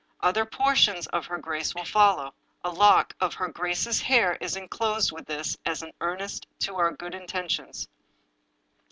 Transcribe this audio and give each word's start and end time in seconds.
Other 0.19 0.47
portions 0.47 1.05
of 1.05 1.27
her 1.27 1.37
grace 1.37 1.75
will 1.75 1.85
follow. 1.85 2.33
A 2.63 2.71
lock 2.71 3.13
of 3.21 3.35
her 3.35 3.49
grace's 3.49 4.01
hair 4.01 4.33
is 4.41 4.55
inclosed 4.55 5.11
with 5.11 5.27
this 5.27 5.55
as 5.63 5.83
an 5.83 5.93
earnest 6.01 6.47
of 6.67 6.73
our 6.73 6.89
good 6.91 7.13
intentions. 7.13 7.87